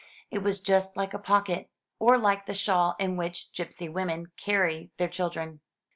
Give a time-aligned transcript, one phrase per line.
[0.31, 1.69] It was just like a pocket,
[1.99, 5.59] or like the shawl in which gipsy women carry their children.